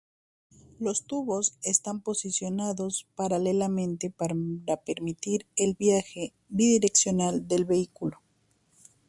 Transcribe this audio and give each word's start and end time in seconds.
Los 0.79 1.03
tubos 1.03 1.59
están 1.61 2.01
posicionados 2.01 3.07
paralelamente 3.13 4.09
para 4.09 4.33
permitir 4.83 5.45
el 5.55 5.75
viaje 5.75 6.33
bidireccional 6.49 7.47
del 7.47 7.65
vehículo. 7.65 8.19